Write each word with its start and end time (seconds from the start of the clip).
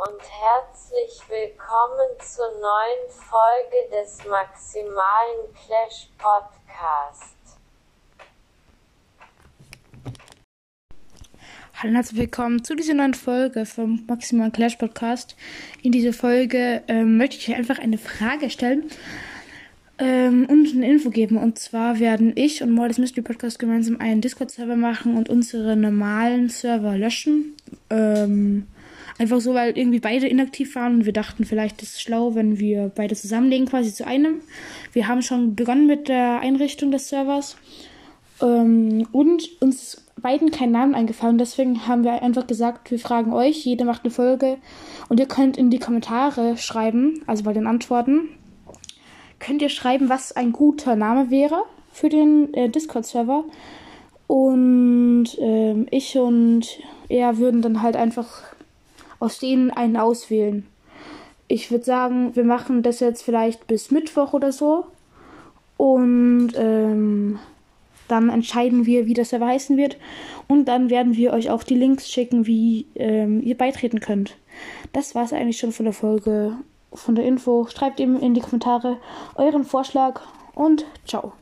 und 0.00 0.20
herzlich 0.22 1.20
willkommen 1.28 2.08
zur 2.20 2.46
neuen 2.46 3.10
Folge 3.10 3.90
des 3.92 4.18
Maximalen 4.26 5.52
Clash 5.52 6.08
Podcast. 6.16 7.36
Hallo 11.74 11.90
und 11.90 11.96
herzlich 11.96 12.18
willkommen 12.18 12.64
zu 12.64 12.74
dieser 12.74 12.94
neuen 12.94 13.12
Folge 13.12 13.66
vom 13.66 14.02
Maximalen 14.06 14.52
Clash 14.52 14.76
Podcast. 14.76 15.36
In 15.82 15.92
dieser 15.92 16.14
Folge 16.14 16.82
ähm, 16.88 17.18
möchte 17.18 17.36
ich 17.36 17.54
einfach 17.54 17.78
eine 17.78 17.98
Frage 17.98 18.48
stellen 18.48 18.84
ähm, 19.98 20.46
und 20.48 20.72
eine 20.72 20.90
Info 20.90 21.10
geben. 21.10 21.36
Und 21.36 21.58
zwar 21.58 21.98
werden 22.00 22.32
ich 22.36 22.62
und 22.62 22.72
Mordes 22.72 22.96
Mystery 22.96 23.20
Podcast 23.20 23.58
gemeinsam 23.58 24.00
einen 24.00 24.22
Discord-Server 24.22 24.76
machen 24.76 25.18
und 25.18 25.28
unsere 25.28 25.76
normalen 25.76 26.48
Server 26.48 26.96
löschen. 26.96 27.54
Ähm, 27.90 28.66
einfach 29.20 29.40
so, 29.40 29.54
weil 29.54 29.76
irgendwie 29.76 30.00
beide 30.00 30.26
inaktiv 30.26 30.74
waren 30.74 30.94
und 30.94 31.04
wir 31.04 31.12
dachten, 31.12 31.44
vielleicht 31.44 31.82
ist 31.82 31.94
es 31.94 32.00
schlau, 32.00 32.34
wenn 32.34 32.58
wir 32.58 32.90
beide 32.94 33.14
zusammenlegen, 33.14 33.66
quasi 33.66 33.92
zu 33.92 34.06
einem. 34.06 34.40
Wir 34.92 35.08
haben 35.08 35.20
schon 35.20 35.54
begonnen 35.54 35.86
mit 35.86 36.08
der 36.08 36.40
Einrichtung 36.40 36.90
des 36.90 37.10
Servers. 37.10 37.56
Ähm, 38.40 39.06
und 39.12 39.60
uns 39.60 40.06
beiden 40.20 40.50
kein 40.50 40.70
Namen 40.70 40.94
eingefallen. 40.94 41.36
Deswegen 41.36 41.86
haben 41.86 42.02
wir 42.02 42.22
einfach 42.22 42.46
gesagt, 42.46 42.90
wir 42.90 42.98
fragen 42.98 43.32
euch, 43.32 43.64
jeder 43.64 43.84
macht 43.84 44.04
eine 44.04 44.10
Folge 44.10 44.56
und 45.08 45.20
ihr 45.20 45.26
könnt 45.26 45.58
in 45.58 45.70
die 45.70 45.78
Kommentare 45.78 46.56
schreiben, 46.56 47.22
also 47.26 47.44
bei 47.44 47.52
den 47.52 47.66
Antworten, 47.66 48.28
könnt 49.38 49.60
ihr 49.60 49.68
schreiben, 49.68 50.08
was 50.08 50.32
ein 50.32 50.52
guter 50.52 50.96
Name 50.96 51.30
wäre 51.30 51.62
für 51.92 52.08
den 52.08 52.54
äh, 52.54 52.70
Discord-Server. 52.70 53.44
Und 54.26 55.26
ähm, 55.40 55.86
ich 55.90 56.16
und 56.16 56.66
er 57.08 57.36
würden 57.38 57.62
dann 57.62 57.82
halt 57.82 57.96
einfach 57.96 58.44
aus 59.20 59.38
denen 59.38 59.70
einen 59.70 59.96
auswählen. 59.96 60.66
Ich 61.46 61.70
würde 61.70 61.84
sagen, 61.84 62.34
wir 62.34 62.44
machen 62.44 62.82
das 62.82 63.00
jetzt 63.00 63.22
vielleicht 63.22 63.66
bis 63.66 63.90
Mittwoch 63.90 64.32
oder 64.32 64.50
so. 64.50 64.86
Und 65.76 66.50
ähm, 66.56 67.38
dann 68.08 68.28
entscheiden 68.28 68.86
wir, 68.86 69.06
wie 69.06 69.14
das 69.14 69.30
Server 69.30 69.46
heißen 69.46 69.76
wird. 69.76 69.96
Und 70.48 70.66
dann 70.66 70.90
werden 70.90 71.16
wir 71.16 71.32
euch 71.32 71.50
auch 71.50 71.62
die 71.62 71.76
Links 71.76 72.10
schicken, 72.10 72.46
wie 72.46 72.86
ähm, 72.96 73.40
ihr 73.42 73.56
beitreten 73.56 74.00
könnt. 74.00 74.36
Das 74.92 75.14
war 75.14 75.24
es 75.24 75.32
eigentlich 75.32 75.58
schon 75.58 75.72
von 75.72 75.84
der 75.84 75.94
Folge 75.94 76.56
von 76.92 77.14
der 77.14 77.24
Info. 77.24 77.66
Schreibt 77.68 78.00
eben 78.00 78.18
in 78.18 78.34
die 78.34 78.40
Kommentare 78.40 78.98
euren 79.36 79.64
Vorschlag 79.64 80.20
und 80.54 80.84
ciao. 81.06 81.32